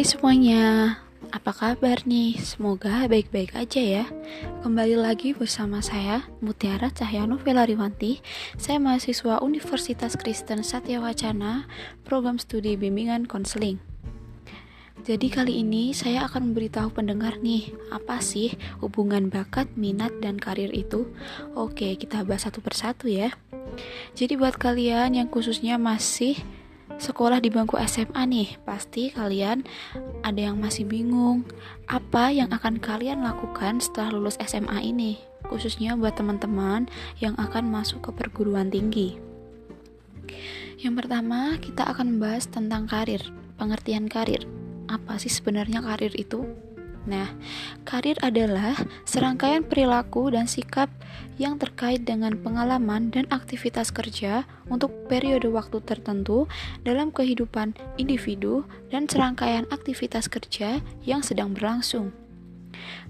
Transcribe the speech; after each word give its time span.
Hai 0.00 0.08
semuanya, 0.08 0.96
apa 1.28 1.52
kabar 1.52 2.08
nih? 2.08 2.40
Semoga 2.40 3.04
baik-baik 3.04 3.52
aja 3.52 3.84
ya. 3.84 4.04
Kembali 4.64 4.96
lagi 4.96 5.36
bersama 5.36 5.84
saya, 5.84 6.24
Mutiara 6.40 6.88
Cahyano 6.88 7.36
Velariwanti. 7.36 8.24
Saya 8.56 8.80
mahasiswa 8.80 9.44
Universitas 9.44 10.16
Kristen 10.16 10.64
Satya 10.64 11.04
Wacana, 11.04 11.68
program 12.00 12.40
studi 12.40 12.80
bimbingan 12.80 13.28
konseling. 13.28 13.76
Jadi 15.04 15.28
kali 15.28 15.60
ini 15.60 15.92
saya 15.92 16.24
akan 16.24 16.56
memberitahu 16.56 16.96
pendengar 16.96 17.36
nih, 17.36 17.68
apa 17.92 18.24
sih 18.24 18.56
hubungan 18.80 19.28
bakat, 19.28 19.68
minat, 19.76 20.16
dan 20.24 20.40
karir 20.40 20.72
itu? 20.72 21.12
Oke, 21.52 22.00
kita 22.00 22.24
bahas 22.24 22.48
satu 22.48 22.64
persatu 22.64 23.04
ya. 23.04 23.36
Jadi 24.16 24.40
buat 24.40 24.56
kalian 24.56 25.20
yang 25.20 25.28
khususnya 25.28 25.76
masih 25.76 26.40
sekolah 27.00 27.40
di 27.40 27.48
bangku 27.48 27.80
SMA 27.88 28.22
nih, 28.28 28.48
pasti 28.68 29.08
kalian 29.08 29.64
ada 30.20 30.52
yang 30.52 30.60
masih 30.60 30.84
bingung 30.84 31.48
apa 31.88 32.28
yang 32.28 32.52
akan 32.52 32.76
kalian 32.76 33.24
lakukan 33.24 33.80
setelah 33.80 34.12
lulus 34.12 34.36
SMA 34.44 34.84
ini, 34.84 35.16
khususnya 35.48 35.96
buat 35.96 36.14
teman-teman 36.14 36.86
yang 37.18 37.32
akan 37.40 37.72
masuk 37.72 38.04
ke 38.04 38.10
perguruan 38.12 38.68
tinggi. 38.68 39.16
Yang 40.80 41.04
pertama, 41.04 41.56
kita 41.60 41.88
akan 41.88 42.16
membahas 42.16 42.48
tentang 42.48 42.88
karir, 42.88 43.20
pengertian 43.60 44.08
karir. 44.08 44.44
Apa 44.88 45.20
sih 45.20 45.28
sebenarnya 45.28 45.84
karir 45.84 46.12
itu? 46.16 46.44
Nah, 47.08 47.32
karir 47.88 48.20
adalah 48.20 48.76
serangkaian 49.08 49.64
perilaku 49.64 50.28
dan 50.28 50.44
sikap 50.44 50.92
yang 51.40 51.56
terkait 51.56 52.04
dengan 52.04 52.36
pengalaman 52.36 53.08
dan 53.08 53.24
aktivitas 53.32 53.88
kerja 53.88 54.44
untuk 54.68 54.92
periode 55.08 55.48
waktu 55.48 55.80
tertentu 55.80 56.44
dalam 56.84 57.08
kehidupan 57.08 57.72
individu 57.96 58.68
dan 58.92 59.08
serangkaian 59.08 59.64
aktivitas 59.72 60.28
kerja 60.28 60.84
yang 61.08 61.24
sedang 61.24 61.56
berlangsung. 61.56 62.12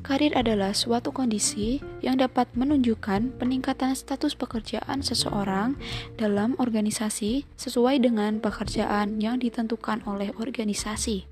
Karir 0.00 0.32
adalah 0.32 0.72
suatu 0.72 1.12
kondisi 1.12 1.82
yang 2.00 2.16
dapat 2.16 2.48
menunjukkan 2.56 3.36
peningkatan 3.36 3.92
status 3.92 4.32
pekerjaan 4.32 5.04
seseorang 5.04 5.76
dalam 6.16 6.56
organisasi 6.56 7.44
sesuai 7.60 8.00
dengan 8.00 8.40
pekerjaan 8.40 9.20
yang 9.20 9.36
ditentukan 9.36 10.00
oleh 10.08 10.32
organisasi. 10.40 11.28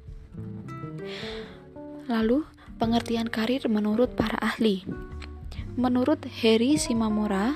Lalu, 2.08 2.48
pengertian 2.80 3.28
karir 3.28 3.68
menurut 3.68 4.16
para 4.16 4.40
ahli. 4.40 4.88
Menurut 5.78 6.18
Heri 6.26 6.74
Simamora, 6.74 7.54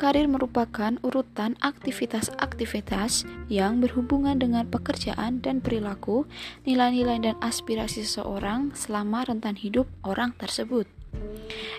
karir 0.00 0.24
merupakan 0.24 0.96
urutan 1.04 1.60
aktivitas-aktivitas 1.60 3.28
yang 3.52 3.84
berhubungan 3.84 4.40
dengan 4.40 4.64
pekerjaan 4.64 5.44
dan 5.44 5.60
perilaku, 5.60 6.24
nilai-nilai 6.64 7.20
dan 7.20 7.36
aspirasi 7.44 8.00
seseorang 8.00 8.72
selama 8.72 9.28
rentan 9.28 9.60
hidup 9.60 9.84
orang 10.08 10.32
tersebut. 10.40 10.88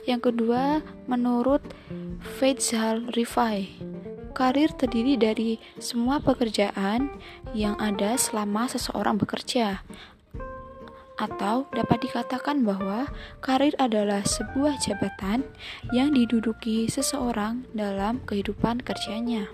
Yang 0.06 0.30
kedua, 0.30 0.86
menurut 1.10 1.66
Faisal 2.38 3.10
Rifai, 3.18 3.74
karir 4.38 4.70
terdiri 4.78 5.18
dari 5.18 5.58
semua 5.82 6.22
pekerjaan 6.22 7.10
yang 7.58 7.74
ada 7.82 8.22
selama 8.22 8.70
seseorang 8.70 9.18
bekerja, 9.18 9.82
atau 11.22 11.70
dapat 11.70 12.10
dikatakan 12.10 12.66
bahwa 12.66 13.06
karir 13.46 13.78
adalah 13.78 14.26
sebuah 14.26 14.82
jabatan 14.82 15.46
yang 15.94 16.18
diduduki 16.18 16.90
seseorang 16.90 17.70
dalam 17.78 18.18
kehidupan 18.26 18.82
kerjanya. 18.82 19.46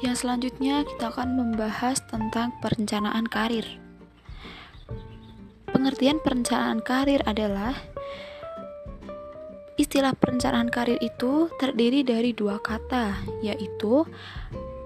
Yang 0.00 0.24
selanjutnya 0.24 0.88
kita 0.88 1.12
akan 1.12 1.36
membahas 1.36 2.00
tentang 2.08 2.56
perencanaan 2.64 3.28
karir. 3.28 3.68
Pengertian 5.68 6.24
perencanaan 6.24 6.80
karir 6.80 7.20
adalah 7.28 7.76
istilah 9.76 10.16
perencanaan 10.16 10.72
karir 10.72 10.96
itu 11.04 11.52
terdiri 11.60 12.02
dari 12.02 12.32
dua 12.32 12.58
kata, 12.58 13.20
yaitu 13.44 14.08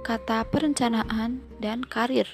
kata 0.02 0.44
perencanaan 0.50 1.40
dan 1.62 1.86
karir. 1.86 2.26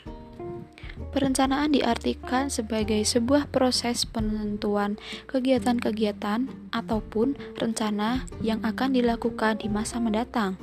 Perencanaan 1.09 1.73
diartikan 1.73 2.53
sebagai 2.53 3.01
sebuah 3.01 3.49
proses 3.49 4.05
penentuan 4.05 5.01
kegiatan-kegiatan 5.25 6.53
ataupun 6.69 7.33
rencana 7.57 8.29
yang 8.45 8.61
akan 8.61 8.93
dilakukan 8.93 9.65
di 9.65 9.73
masa 9.73 9.97
mendatang. 10.05 10.61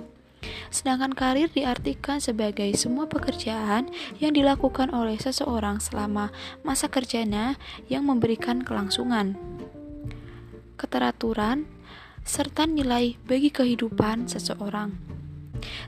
Sedangkan 0.70 1.18
karir 1.18 1.50
diartikan 1.50 2.22
sebagai 2.22 2.70
semua 2.78 3.10
pekerjaan 3.10 3.90
yang 4.22 4.38
dilakukan 4.38 4.94
oleh 4.94 5.18
seseorang 5.18 5.82
selama 5.82 6.30
masa 6.62 6.94
kerjanya 6.94 7.58
yang 7.90 8.06
memberikan 8.06 8.62
kelangsungan, 8.62 9.34
keteraturan, 10.78 11.66
serta 12.22 12.70
nilai 12.70 13.18
bagi 13.26 13.50
kehidupan 13.50 14.30
seseorang. 14.30 15.15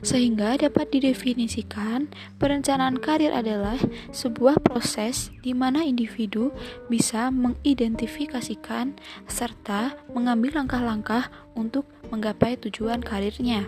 Sehingga 0.00 0.58
dapat 0.58 0.94
didefinisikan, 0.94 2.10
perencanaan 2.38 2.98
karir 3.02 3.34
adalah 3.34 3.76
sebuah 4.14 4.62
proses 4.62 5.34
di 5.42 5.52
mana 5.52 5.82
individu 5.82 6.54
bisa 6.86 7.28
mengidentifikasikan 7.34 8.94
serta 9.26 9.98
mengambil 10.14 10.62
langkah-langkah 10.62 11.30
untuk 11.58 11.84
menggapai 12.08 12.56
tujuan 12.62 13.02
karirnya. 13.02 13.66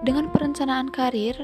Dengan 0.00 0.32
perencanaan 0.32 0.88
karir, 0.88 1.36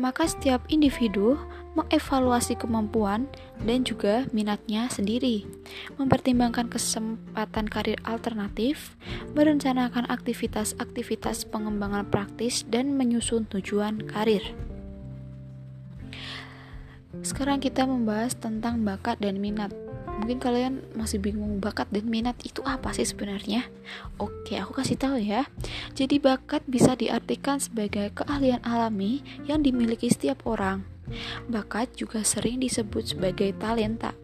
maka 0.00 0.26
setiap 0.26 0.64
individu 0.66 1.38
mengevaluasi 1.72 2.60
kemampuan 2.60 3.24
dan 3.64 3.80
juga 3.86 4.28
minatnya 4.30 4.92
sendiri, 4.92 5.48
mempertimbangkan 5.96 6.68
kesempatan 6.68 7.66
karir 7.68 7.96
alternatif, 8.04 8.92
merencanakan 9.32 10.04
aktivitas-aktivitas 10.12 11.48
pengembangan 11.48 12.04
praktis, 12.08 12.68
dan 12.68 12.92
menyusun 12.96 13.48
tujuan 13.48 14.04
karir. 14.04 14.44
Sekarang 17.24 17.60
kita 17.60 17.88
membahas 17.88 18.36
tentang 18.36 18.84
bakat 18.84 19.20
dan 19.20 19.40
minat. 19.40 19.72
Mungkin 20.12 20.44
kalian 20.44 20.84
masih 20.92 21.24
bingung 21.24 21.56
bakat 21.56 21.88
dan 21.88 22.04
minat 22.04 22.36
itu 22.44 22.60
apa 22.68 22.92
sih 22.92 23.08
sebenarnya? 23.08 23.64
Oke, 24.20 24.60
aku 24.60 24.76
kasih 24.76 25.00
tahu 25.00 25.16
ya. 25.16 25.48
Jadi 25.96 26.20
bakat 26.20 26.60
bisa 26.68 26.92
diartikan 26.92 27.56
sebagai 27.56 28.12
keahlian 28.12 28.60
alami 28.60 29.24
yang 29.48 29.64
dimiliki 29.64 30.12
setiap 30.12 30.44
orang 30.44 30.91
Bakat 31.50 31.94
juga 31.98 32.22
sering 32.22 32.62
disebut 32.62 33.14
sebagai 33.16 33.52
talenta. 33.58 34.14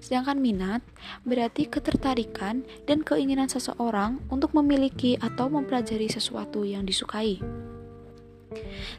Sedangkan 0.00 0.38
minat 0.38 0.84
berarti 1.26 1.66
ketertarikan 1.66 2.62
dan 2.86 3.02
keinginan 3.02 3.50
seseorang 3.50 4.22
untuk 4.30 4.54
memiliki 4.54 5.18
atau 5.18 5.50
mempelajari 5.50 6.06
sesuatu 6.06 6.62
yang 6.62 6.86
disukai. 6.86 7.42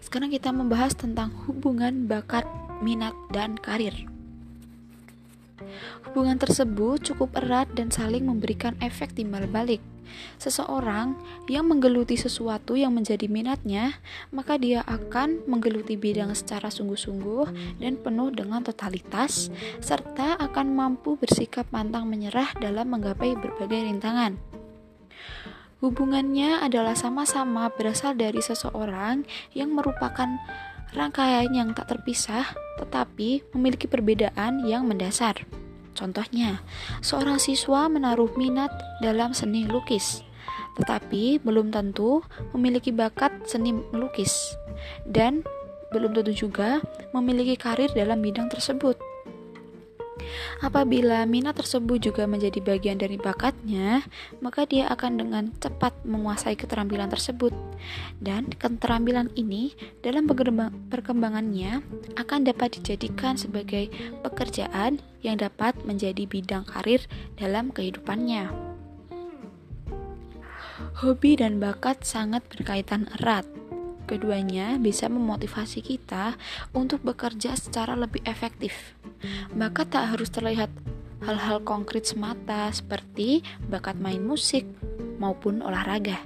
Sekarang 0.04 0.30
kita 0.30 0.52
membahas 0.52 0.94
tentang 0.94 1.32
hubungan 1.48 2.06
bakat, 2.10 2.44
minat, 2.84 3.16
dan 3.32 3.56
karir. 3.58 3.96
Hubungan 6.10 6.38
tersebut 6.38 7.02
cukup 7.14 7.34
erat 7.38 7.70
dan 7.74 7.90
saling 7.90 8.26
memberikan 8.26 8.78
efek 8.84 9.14
timbal 9.18 9.46
balik. 9.50 9.82
Seseorang 10.38 11.18
yang 11.50 11.66
menggeluti 11.66 12.16
sesuatu 12.16 12.78
yang 12.78 12.94
menjadi 12.94 13.26
minatnya, 13.26 13.98
maka 14.30 14.56
dia 14.56 14.86
akan 14.86 15.46
menggeluti 15.50 15.98
bidang 15.98 16.34
secara 16.38 16.70
sungguh-sungguh 16.70 17.78
dan 17.82 17.98
penuh 18.00 18.30
dengan 18.32 18.62
totalitas, 18.62 19.50
serta 19.82 20.38
akan 20.38 20.74
mampu 20.74 21.18
bersikap 21.18 21.68
pantang 21.70 22.08
menyerah 22.08 22.54
dalam 22.58 22.92
menggapai 22.92 23.36
berbagai 23.38 23.88
rintangan. 23.88 24.38
Hubungannya 25.78 26.58
adalah 26.66 26.98
sama-sama 26.98 27.70
berasal 27.70 28.18
dari 28.18 28.42
seseorang 28.42 29.22
yang 29.54 29.70
merupakan 29.78 30.26
rangkaian 30.98 31.54
yang 31.54 31.70
tak 31.78 31.94
terpisah, 31.94 32.50
tetapi 32.82 33.46
memiliki 33.54 33.86
perbedaan 33.86 34.66
yang 34.66 34.90
mendasar. 34.90 35.46
Contohnya, 35.98 36.62
seorang 37.02 37.42
siswa 37.42 37.90
menaruh 37.90 38.30
minat 38.38 38.70
dalam 39.02 39.34
seni 39.34 39.66
lukis, 39.66 40.22
tetapi 40.78 41.42
belum 41.42 41.74
tentu 41.74 42.22
memiliki 42.54 42.94
bakat 42.94 43.34
seni 43.50 43.74
melukis, 43.74 44.54
dan 45.10 45.42
belum 45.90 46.14
tentu 46.14 46.38
juga 46.38 46.86
memiliki 47.18 47.58
karir 47.58 47.90
dalam 47.98 48.22
bidang 48.22 48.46
tersebut. 48.54 49.07
Apabila 50.64 51.24
minat 51.30 51.58
tersebut 51.58 52.00
juga 52.12 52.24
menjadi 52.26 52.60
bagian 52.64 52.98
dari 52.98 53.16
bakatnya, 53.16 54.06
maka 54.40 54.66
dia 54.66 54.90
akan 54.92 55.22
dengan 55.22 55.44
cepat 55.58 55.94
menguasai 56.04 56.58
keterampilan 56.58 57.10
tersebut. 57.10 57.54
Dan 58.18 58.50
keterampilan 58.52 59.30
ini 59.38 59.76
dalam 60.02 60.28
perkembangannya 60.90 61.84
akan 62.18 62.40
dapat 62.48 62.80
dijadikan 62.82 63.38
sebagai 63.38 63.90
pekerjaan 64.26 65.00
yang 65.22 65.38
dapat 65.38 65.76
menjadi 65.84 66.24
bidang 66.26 66.66
karir 66.66 67.04
dalam 67.38 67.70
kehidupannya. 67.70 68.50
Hobi 71.02 71.38
dan 71.38 71.58
bakat 71.62 72.06
sangat 72.06 72.46
berkaitan 72.50 73.10
erat. 73.22 73.46
Keduanya 74.08 74.80
bisa 74.80 75.12
memotivasi 75.12 75.84
kita 75.84 76.40
untuk 76.72 77.04
bekerja 77.04 77.60
secara 77.60 77.92
lebih 77.94 78.24
efektif. 78.24 78.96
Bakat 79.52 79.92
tak 79.92 80.16
harus 80.16 80.32
terlihat 80.32 80.72
hal-hal 81.28 81.60
konkret 81.68 82.08
semata 82.08 82.72
seperti 82.72 83.44
bakat 83.68 84.00
main 84.00 84.24
musik 84.24 84.64
maupun 85.18 85.66
olahraga, 85.66 86.22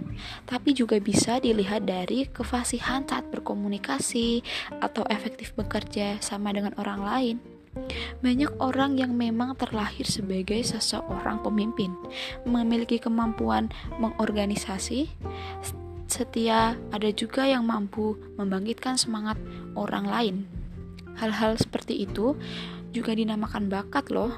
tapi 0.45 0.75
juga 0.75 0.99
bisa 0.99 1.39
dilihat 1.39 1.87
dari 1.87 2.27
kefasihan 2.27 3.07
saat 3.07 3.23
berkomunikasi 3.31 4.43
atau 4.83 5.07
efektif 5.07 5.55
bekerja 5.55 6.19
sama 6.19 6.51
dengan 6.51 6.75
orang 6.75 7.01
lain. 7.01 7.37
Banyak 8.19 8.59
orang 8.59 8.99
yang 8.99 9.15
memang 9.15 9.55
terlahir 9.55 10.03
sebagai 10.03 10.59
seseorang 10.59 11.39
pemimpin, 11.39 11.95
memiliki 12.43 12.99
kemampuan 12.99 13.71
mengorganisasi, 13.95 15.07
setia, 16.11 16.75
ada 16.91 17.09
juga 17.15 17.47
yang 17.47 17.63
mampu 17.63 18.19
membangkitkan 18.35 18.99
semangat 18.99 19.39
orang 19.73 20.05
lain. 20.05 20.35
Hal-hal 21.15 21.55
seperti 21.55 22.03
itu 22.03 22.35
juga 22.91 23.15
dinamakan 23.15 23.71
bakat 23.71 24.11
loh. 24.11 24.35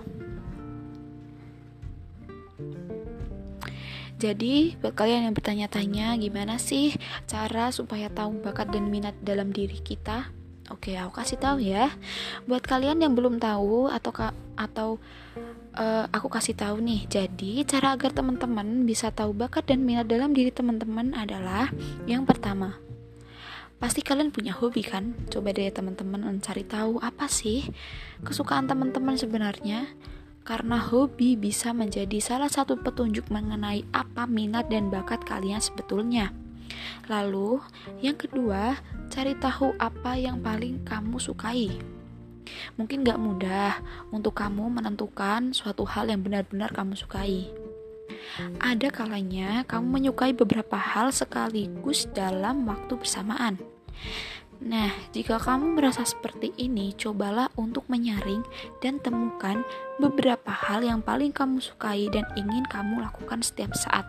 Jadi, 4.21 4.79
buat 4.79 4.95
kalian 4.95 5.27
yang 5.27 5.35
bertanya-tanya 5.35 6.15
gimana 6.15 6.55
sih 6.55 6.95
cara 7.27 7.75
supaya 7.75 8.07
tahu 8.07 8.39
bakat 8.39 8.71
dan 8.71 8.87
minat 8.87 9.17
dalam 9.19 9.51
diri 9.51 9.83
kita? 9.83 10.31
Oke, 10.71 10.95
aku 10.95 11.19
kasih 11.19 11.35
tahu 11.35 11.59
ya. 11.59 11.91
Buat 12.47 12.63
kalian 12.63 13.03
yang 13.03 13.19
belum 13.19 13.35
tahu 13.35 13.91
atau 13.91 14.15
atau 14.55 14.89
uh, 15.77 16.05
aku 16.09 16.29
kasih 16.29 16.57
tahu 16.57 16.81
nih. 16.81 17.05
Jadi, 17.09 17.61
cara 17.65 17.93
agar 17.93 18.13
teman-teman 18.13 18.85
bisa 18.85 19.09
tahu 19.09 19.33
bakat 19.33 19.69
dan 19.69 19.85
minat 19.85 20.09
dalam 20.09 20.31
diri 20.33 20.49
teman-teman 20.49 21.13
adalah 21.17 21.69
yang 22.09 22.25
pertama. 22.25 22.77
Pasti 23.83 23.99
kalian 23.99 24.31
punya 24.31 24.55
hobi 24.55 24.79
kan? 24.79 25.11
Coba 25.27 25.51
deh 25.51 25.67
teman-teman 25.67 26.23
mencari 26.23 26.63
tahu 26.63 27.03
apa 27.03 27.27
sih 27.27 27.67
kesukaan 28.23 28.63
teman-teman 28.63 29.19
sebenarnya 29.19 29.91
karena 30.47 30.79
hobi 30.79 31.35
bisa 31.35 31.75
menjadi 31.75 32.19
salah 32.23 32.47
satu 32.47 32.79
petunjuk 32.79 33.27
mengenai 33.27 33.83
apa 33.91 34.23
minat 34.23 34.71
dan 34.71 34.87
bakat 34.87 35.23
kalian 35.27 35.59
sebetulnya. 35.59 36.31
Lalu, 37.11 37.59
yang 37.99 38.15
kedua, 38.15 38.79
cari 39.11 39.35
tahu 39.39 39.75
apa 39.79 40.15
yang 40.15 40.39
paling 40.39 40.83
kamu 40.87 41.19
sukai. 41.19 41.75
Mungkin 42.75 43.05
gak 43.05 43.19
mudah 43.19 43.79
untuk 44.09 44.37
kamu 44.37 44.69
menentukan 44.81 45.53
suatu 45.53 45.85
hal 45.85 46.09
yang 46.09 46.21
benar-benar 46.25 46.73
kamu 46.73 46.97
sukai. 46.97 47.49
Ada 48.61 48.89
kalanya 48.89 49.67
kamu 49.67 49.99
menyukai 49.99 50.33
beberapa 50.33 50.75
hal 50.79 51.11
sekaligus 51.13 52.09
dalam 52.11 52.65
waktu 52.65 52.97
bersamaan. 52.97 53.59
Nah, 54.63 54.95
jika 55.11 55.43
kamu 55.43 55.75
merasa 55.75 56.07
seperti 56.07 56.55
ini, 56.55 56.95
cobalah 56.95 57.51
untuk 57.59 57.83
menyaring 57.91 58.47
dan 58.79 58.95
temukan 59.03 59.59
beberapa 59.99 60.55
hal 60.55 60.87
yang 60.87 61.03
paling 61.03 61.35
kamu 61.35 61.59
sukai 61.59 62.07
dan 62.07 62.23
ingin 62.39 62.63
kamu 62.71 63.03
lakukan 63.03 63.43
setiap 63.43 63.75
saat. 63.75 64.07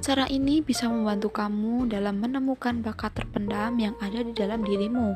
Cara 0.00 0.26
ini 0.32 0.64
bisa 0.64 0.88
membantu 0.88 1.30
kamu 1.30 1.92
dalam 1.92 2.18
menemukan 2.18 2.80
bakat 2.80 3.14
terpendam 3.14 3.76
yang 3.78 3.94
ada 4.00 4.24
di 4.24 4.32
dalam 4.32 4.64
dirimu. 4.64 5.12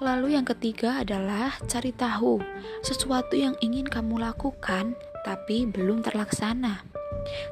Lalu, 0.00 0.32
yang 0.32 0.48
ketiga 0.48 1.04
adalah 1.04 1.60
cari 1.68 1.92
tahu 1.92 2.40
sesuatu 2.80 3.36
yang 3.36 3.52
ingin 3.60 3.84
kamu 3.84 4.16
lakukan, 4.16 4.96
tapi 5.28 5.68
belum 5.68 6.00
terlaksana. 6.00 6.80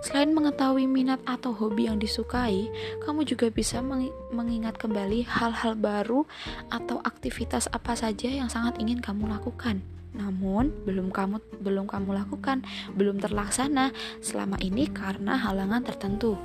Selain 0.01 0.33
mengetahui 0.33 0.89
minat 0.89 1.21
atau 1.29 1.53
hobi 1.53 1.93
yang 1.93 2.01
disukai, 2.01 2.73
kamu 3.05 3.29
juga 3.29 3.53
bisa 3.53 3.85
mengingat 4.33 4.81
kembali 4.81 5.29
hal-hal 5.29 5.77
baru 5.77 6.25
atau 6.73 7.05
aktivitas 7.05 7.69
apa 7.69 7.93
saja 7.93 8.33
yang 8.33 8.49
sangat 8.49 8.81
ingin 8.81 9.05
kamu 9.05 9.29
lakukan. 9.29 9.85
Namun, 10.17 10.73
belum 10.89 11.13
kamu 11.13 11.61
belum 11.61 11.85
kamu 11.85 12.17
lakukan, 12.17 12.65
belum 12.97 13.21
terlaksana 13.21 13.93
selama 14.25 14.57
ini 14.65 14.89
karena 14.89 15.37
halangan 15.37 15.85
tertentu. 15.85 16.41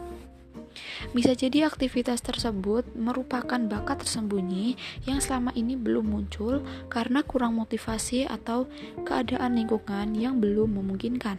Bisa 1.12 1.38
jadi 1.38 1.70
aktivitas 1.70 2.22
tersebut 2.26 2.88
merupakan 2.98 3.60
bakat 3.60 4.06
tersembunyi 4.06 4.76
yang 5.06 5.22
selama 5.22 5.54
ini 5.54 5.78
belum 5.78 6.10
muncul 6.10 6.66
karena 6.90 7.22
kurang 7.22 7.58
motivasi 7.58 8.26
atau 8.26 8.66
keadaan 9.06 9.58
lingkungan 9.58 10.18
yang 10.18 10.42
belum 10.42 10.80
memungkinkan. 10.82 11.38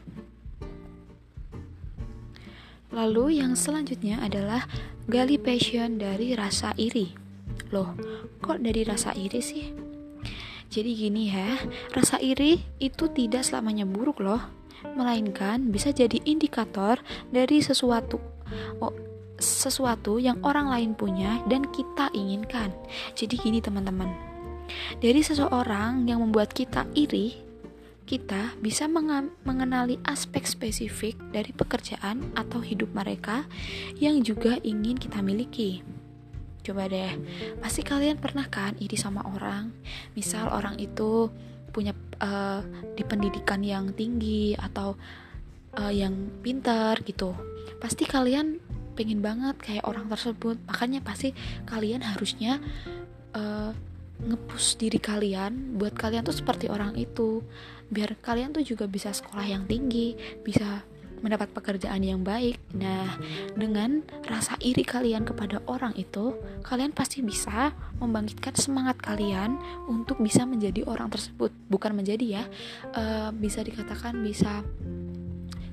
Lalu 2.94 3.42
yang 3.42 3.58
selanjutnya 3.58 4.22
adalah 4.22 4.70
gali 5.10 5.34
passion 5.34 5.98
dari 5.98 6.38
rasa 6.38 6.70
iri. 6.78 7.10
Loh, 7.74 7.90
kok 8.38 8.62
dari 8.62 8.86
rasa 8.86 9.10
iri 9.18 9.42
sih? 9.42 9.66
Jadi 10.70 10.90
gini 10.94 11.30
ya, 11.30 11.58
rasa 11.90 12.22
iri 12.22 12.62
itu 12.78 13.10
tidak 13.10 13.42
selamanya 13.42 13.82
buruk 13.82 14.22
loh, 14.22 14.42
melainkan 14.94 15.74
bisa 15.74 15.90
jadi 15.90 16.22
indikator 16.22 17.02
dari 17.34 17.62
sesuatu 17.62 18.18
oh, 18.82 18.94
sesuatu 19.38 20.22
yang 20.22 20.38
orang 20.46 20.70
lain 20.70 20.92
punya 20.94 21.42
dan 21.50 21.66
kita 21.70 22.10
inginkan. 22.14 22.70
Jadi 23.18 23.34
gini 23.38 23.58
teman-teman. 23.58 24.10
Dari 24.98 25.20
seseorang 25.20 26.08
yang 26.08 26.24
membuat 26.24 26.56
kita 26.56 26.88
iri, 26.96 27.36
kita 28.04 28.52
bisa 28.60 28.84
mengenali 29.44 29.96
aspek 30.04 30.44
spesifik 30.44 31.16
dari 31.32 31.52
pekerjaan 31.56 32.32
atau 32.36 32.60
hidup 32.60 32.92
mereka 32.92 33.48
yang 33.96 34.20
juga 34.20 34.60
ingin 34.60 35.00
kita 35.00 35.24
miliki. 35.24 35.80
Coba 36.64 36.88
deh, 36.88 37.12
pasti 37.60 37.84
kalian 37.84 38.16
pernah 38.16 38.48
kan 38.48 38.72
iri 38.80 38.96
sama 38.96 39.20
orang? 39.36 39.68
Misal 40.16 40.48
orang 40.48 40.80
itu 40.80 41.28
punya 41.72 41.92
uh, 42.24 42.64
di 42.96 43.04
pendidikan 43.04 43.60
yang 43.60 43.92
tinggi 43.92 44.56
atau 44.56 44.96
uh, 45.76 45.92
yang 45.92 46.40
pintar 46.40 47.04
gitu. 47.04 47.36
Pasti 47.80 48.08
kalian 48.08 48.60
pengen 48.94 49.20
banget 49.20 49.58
kayak 49.60 49.84
orang 49.84 50.06
tersebut. 50.08 50.56
Makanya 50.70 51.02
pasti 51.02 51.34
kalian 51.66 52.06
harusnya 52.06 52.62
uh, 53.34 53.74
ngepus 54.24 54.78
diri 54.78 55.02
kalian 55.02 55.76
buat 55.76 55.92
kalian 55.98 56.22
tuh 56.24 56.36
seperti 56.36 56.70
orang 56.70 56.94
itu. 56.94 57.42
Biar 57.90 58.16
kalian 58.22 58.54
tuh 58.54 58.64
juga 58.64 58.88
bisa 58.88 59.10
sekolah 59.12 59.44
yang 59.44 59.66
tinggi 59.68 60.14
bisa 60.40 60.86
mendapat 61.24 61.48
pekerjaan 61.56 62.04
yang 62.04 62.20
baik. 62.20 62.60
Nah 62.76 63.16
dengan 63.56 64.04
rasa 64.28 64.60
iri 64.60 64.84
kalian 64.84 65.24
kepada 65.24 65.64
orang 65.64 65.96
itu 65.96 66.36
kalian 66.60 66.92
pasti 66.92 67.24
bisa 67.24 67.72
membangkitkan 67.96 68.52
semangat 68.60 69.00
kalian 69.00 69.56
untuk 69.88 70.20
bisa 70.20 70.44
menjadi 70.44 70.84
orang 70.84 71.08
tersebut. 71.08 71.48
Bukan 71.72 71.96
menjadi 71.96 72.44
ya 72.44 72.44
uh, 72.92 73.32
bisa 73.32 73.64
dikatakan 73.64 74.20
bisa 74.20 74.60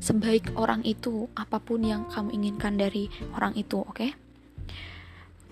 sebaik 0.01 0.57
orang 0.57 0.81
itu 0.81 1.29
apa 1.37 1.61
pun 1.61 1.85
yang 1.85 2.09
kamu 2.09 2.33
inginkan 2.33 2.75
dari 2.75 3.07
orang 3.37 3.53
itu 3.53 3.85
oke 3.85 3.93
okay? 3.93 4.11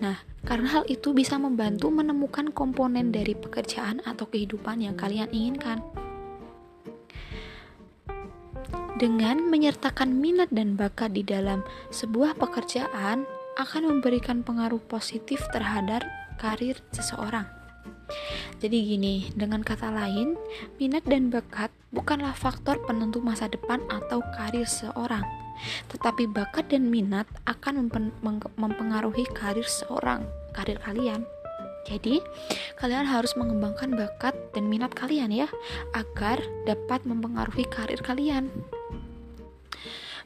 Nah, 0.00 0.16
karena 0.48 0.80
hal 0.80 0.84
itu 0.88 1.12
bisa 1.12 1.36
membantu 1.36 1.92
menemukan 1.92 2.48
komponen 2.56 3.12
dari 3.12 3.36
pekerjaan 3.36 4.00
atau 4.00 4.24
kehidupan 4.24 4.80
yang 4.80 4.96
kalian 4.96 5.28
inginkan. 5.28 5.84
Dengan 8.96 9.44
menyertakan 9.48 10.12
minat 10.12 10.48
dan 10.52 10.76
bakat 10.76 11.12
di 11.12 11.24
dalam 11.24 11.60
sebuah 11.92 12.36
pekerjaan 12.36 13.28
akan 13.60 13.82
memberikan 13.92 14.40
pengaruh 14.40 14.80
positif 14.88 15.44
terhadap 15.52 16.00
karir 16.40 16.80
seseorang. 16.96 17.44
Jadi 18.60 18.76
gini, 18.84 19.32
dengan 19.32 19.64
kata 19.64 19.88
lain, 19.88 20.36
minat 20.76 21.08
dan 21.08 21.32
bakat 21.32 21.72
bukanlah 21.96 22.36
faktor 22.36 22.76
penentu 22.84 23.24
masa 23.24 23.48
depan 23.48 23.80
atau 23.88 24.20
karir 24.36 24.68
seseorang 24.68 25.24
tetapi 25.90 26.28
bakat 26.30 26.72
dan 26.72 26.88
minat 26.88 27.28
akan 27.44 27.88
mempengaruhi 28.56 29.28
karir 29.36 29.66
seorang, 29.66 30.24
karir 30.56 30.80
kalian. 30.80 31.24
Jadi, 31.88 32.20
kalian 32.76 33.08
harus 33.08 33.32
mengembangkan 33.40 33.96
bakat 33.96 34.36
dan 34.52 34.68
minat 34.68 34.92
kalian 34.92 35.32
ya, 35.32 35.48
agar 35.96 36.38
dapat 36.68 37.02
mempengaruhi 37.08 37.64
karir 37.72 37.98
kalian. 38.04 38.52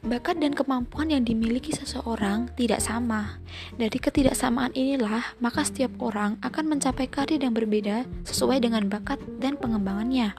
Bakat 0.05 0.37
dan 0.37 0.53
kemampuan 0.53 1.09
yang 1.09 1.25
dimiliki 1.25 1.73
seseorang 1.73 2.53
tidak 2.53 2.77
sama. 2.77 3.41
Dari 3.73 3.97
ketidaksamaan 3.97 4.77
inilah, 4.77 5.33
maka 5.41 5.65
setiap 5.65 5.97
orang 5.97 6.37
akan 6.45 6.77
mencapai 6.77 7.09
karir 7.09 7.41
yang 7.41 7.57
berbeda 7.57 8.05
sesuai 8.21 8.61
dengan 8.61 8.85
bakat 8.85 9.17
dan 9.41 9.57
pengembangannya. 9.57 10.37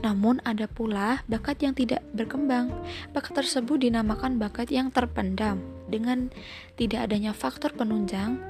Namun 0.00 0.40
ada 0.48 0.64
pula 0.64 1.20
bakat 1.28 1.60
yang 1.60 1.76
tidak 1.76 2.00
berkembang. 2.16 2.72
Bakat 3.12 3.44
tersebut 3.44 3.84
dinamakan 3.84 4.40
bakat 4.40 4.72
yang 4.72 4.88
terpendam. 4.88 5.60
Dengan 5.92 6.32
tidak 6.80 7.12
adanya 7.12 7.36
faktor 7.36 7.76
penunjang, 7.76 8.40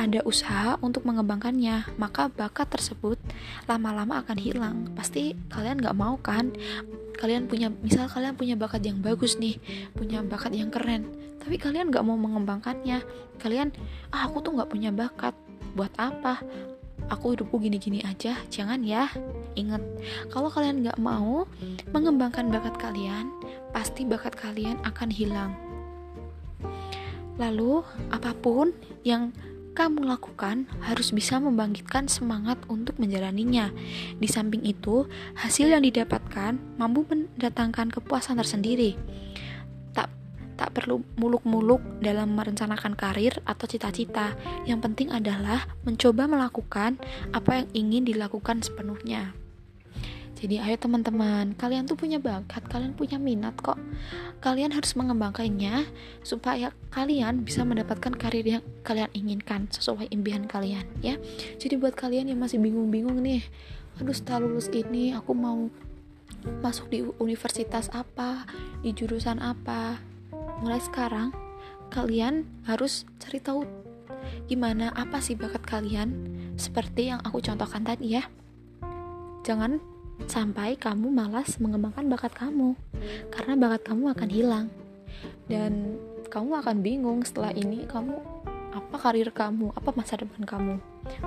ada 0.00 0.24
usaha 0.24 0.80
untuk 0.80 1.04
mengembangkannya, 1.04 2.00
maka 2.00 2.32
bakat 2.32 2.72
tersebut 2.72 3.20
lama-lama 3.68 4.24
akan 4.24 4.38
hilang. 4.40 4.76
Pasti 4.96 5.36
kalian 5.52 5.76
gak 5.84 5.92
mau 5.92 6.16
kan? 6.16 6.56
Kalian 7.20 7.52
punya 7.52 7.68
misal 7.68 8.08
kalian 8.08 8.32
punya 8.32 8.56
bakat 8.56 8.80
yang 8.80 9.04
bagus 9.04 9.36
nih 9.36 9.60
punya 9.92 10.24
bakat 10.24 10.56
yang 10.56 10.72
keren 10.72 11.04
tapi 11.40 11.56
kalian 11.56 11.92
nggak 11.92 12.04
mau 12.04 12.16
mengembangkannya. 12.20 13.04
Kalian 13.40 13.72
ah 14.12 14.28
aku 14.28 14.44
tuh 14.44 14.56
nggak 14.56 14.70
punya 14.72 14.88
bakat 14.88 15.32
buat 15.76 15.90
apa? 15.96 16.44
Aku 17.08 17.34
hidupku 17.34 17.56
gini-gini 17.58 18.04
aja 18.04 18.36
jangan 18.52 18.84
ya. 18.84 19.08
Ingat 19.56 19.80
kalau 20.28 20.52
kalian 20.52 20.84
nggak 20.84 21.00
mau 21.00 21.48
mengembangkan 21.90 22.52
bakat 22.52 22.76
kalian 22.76 23.32
pasti 23.72 24.04
bakat 24.04 24.36
kalian 24.36 24.80
akan 24.84 25.08
hilang. 25.08 25.52
Lalu 27.40 27.80
apa 28.12 28.36
pun 28.36 28.76
yang 29.00 29.32
kamu 29.72 30.02
lakukan 30.02 30.66
harus 30.82 31.14
bisa 31.14 31.38
membangkitkan 31.38 32.10
semangat 32.10 32.58
untuk 32.66 32.98
menjalaninya. 32.98 33.70
Di 34.18 34.28
samping 34.28 34.66
itu, 34.66 35.06
hasil 35.38 35.70
yang 35.70 35.86
didapatkan 35.86 36.58
mampu 36.76 37.06
mendatangkan 37.06 37.94
kepuasan 37.94 38.38
tersendiri. 38.38 38.98
Tak 39.94 40.10
tak 40.58 40.76
perlu 40.76 41.00
muluk-muluk 41.16 41.80
dalam 42.04 42.36
merencanakan 42.36 42.92
karir 42.98 43.40
atau 43.48 43.64
cita-cita. 43.64 44.36
Yang 44.68 44.80
penting 44.90 45.08
adalah 45.14 45.64
mencoba 45.86 46.28
melakukan 46.28 47.00
apa 47.32 47.64
yang 47.64 47.68
ingin 47.72 48.02
dilakukan 48.10 48.60
sepenuhnya. 48.60 49.32
Jadi 50.40 50.56
ayo 50.56 50.76
teman-teman, 50.80 51.52
kalian 51.52 51.84
tuh 51.84 52.00
punya 52.00 52.16
bakat, 52.16 52.64
kalian 52.72 52.96
punya 52.96 53.20
minat 53.20 53.52
kok. 53.60 53.76
Kalian 54.40 54.72
harus 54.72 54.96
mengembangkannya 54.96 55.84
supaya 56.24 56.72
kalian 56.88 57.44
bisa 57.44 57.60
mendapatkan 57.60 58.16
karir 58.16 58.48
yang 58.48 58.64
kalian 58.80 59.12
inginkan 59.12 59.68
sesuai 59.68 60.08
impian 60.08 60.48
kalian 60.48 60.88
ya. 61.04 61.20
Jadi 61.60 61.76
buat 61.76 61.92
kalian 61.92 62.32
yang 62.32 62.40
masih 62.40 62.56
bingung-bingung 62.56 63.20
nih, 63.20 63.44
aduh 64.00 64.16
setelah 64.16 64.48
lulus 64.48 64.72
ini 64.72 65.12
aku 65.12 65.36
mau 65.36 65.68
masuk 66.64 66.88
di 66.88 67.04
universitas 67.20 67.92
apa, 67.92 68.48
di 68.80 68.96
jurusan 68.96 69.44
apa. 69.44 70.00
Mulai 70.64 70.80
sekarang 70.80 71.36
kalian 71.92 72.48
harus 72.64 73.04
cari 73.20 73.44
tahu 73.44 73.68
gimana 74.48 74.88
apa 74.96 75.20
sih 75.20 75.36
bakat 75.36 75.64
kalian 75.68 76.16
seperti 76.56 77.12
yang 77.12 77.20
aku 77.28 77.44
contohkan 77.44 77.84
tadi 77.84 78.16
ya. 78.16 78.24
Jangan 79.44 79.89
sampai 80.26 80.76
kamu 80.76 81.08
malas 81.08 81.56
mengembangkan 81.62 82.08
bakat 82.10 82.32
kamu 82.34 82.76
karena 83.32 83.54
bakat 83.56 83.82
kamu 83.88 84.04
akan 84.12 84.28
hilang 84.28 84.66
dan 85.48 85.96
kamu 86.30 86.60
akan 86.60 86.76
bingung 86.84 87.20
setelah 87.24 87.52
ini 87.54 87.84
kamu 87.88 88.16
apa 88.70 88.96
karir 89.00 89.30
kamu 89.34 89.74
apa 89.74 89.90
masa 89.94 90.20
depan 90.20 90.42
kamu 90.46 90.74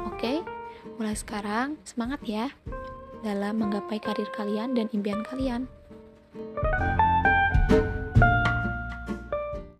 oke 0.03 0.17
okay? 0.17 0.39
mulai 0.95 1.15
sekarang 1.15 1.79
semangat 1.83 2.23
ya 2.23 2.51
dalam 3.23 3.59
menggapai 3.59 4.03
karir 4.03 4.27
kalian 4.35 4.75
dan 4.75 4.91
impian 4.91 5.23
kalian. 5.23 5.71
thank 6.35 7.00
you 7.00 7.02